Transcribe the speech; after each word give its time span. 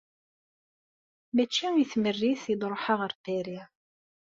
Mačči 1.35 1.67
i 1.83 1.85
tmerrit 1.91 2.43
i 2.53 2.55
d-ruḥeɣ 2.59 2.99
ɣer 3.01 3.13
Paris. 3.23 3.67